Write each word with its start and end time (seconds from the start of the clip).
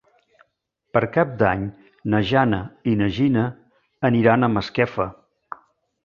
Per 0.97 1.01
Cap 1.17 1.33
d'Any 1.41 1.65
na 2.13 2.21
Jana 2.29 2.61
i 2.91 2.93
na 3.01 3.09
Gina 3.17 3.43
aniran 4.09 4.47
a 4.47 4.49
Masquefa. 4.55 5.07